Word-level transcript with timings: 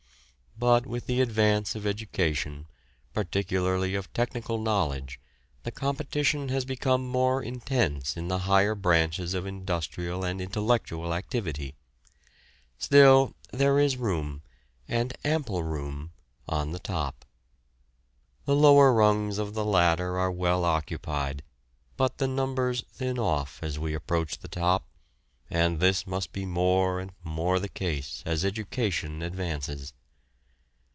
But 0.57 0.85
with 0.85 1.07
the 1.07 1.21
advance 1.21 1.73
of 1.73 1.87
education, 1.87 2.67
particularly 3.15 3.95
of 3.95 4.13
technical 4.13 4.59
knowledge, 4.59 5.19
the 5.63 5.71
competition 5.71 6.49
has 6.49 6.65
become 6.65 7.03
more 7.07 7.41
intense 7.41 8.15
in 8.15 8.27
the 8.27 8.39
higher 8.39 8.75
branches 8.75 9.33
of 9.33 9.47
industrial 9.47 10.23
and 10.23 10.39
intellectual 10.39 11.15
activity; 11.15 11.73
still, 12.77 13.33
there 13.51 13.79
is 13.79 13.97
room, 13.97 14.43
and 14.87 15.17
ample 15.25 15.63
room, 15.63 16.11
on 16.47 16.73
the 16.73 16.79
top. 16.79 17.25
The 18.45 18.55
lower 18.55 18.93
rungs 18.93 19.39
of 19.39 19.55
the 19.55 19.65
ladder 19.65 20.19
are 20.19 20.31
well 20.31 20.63
occupied, 20.63 21.41
but 21.97 22.19
the 22.19 22.27
numbers 22.27 22.83
thin 22.91 23.17
off 23.17 23.63
as 23.63 23.79
we 23.79 23.95
approach 23.95 24.37
the 24.37 24.47
top, 24.47 24.85
and 25.49 25.79
this 25.79 26.05
must 26.05 26.31
be 26.31 26.45
more 26.45 26.99
and 26.99 27.13
more 27.23 27.57
the 27.59 27.67
case 27.69 28.21
as 28.27 28.45
education 28.45 29.23
advances. 29.23 29.93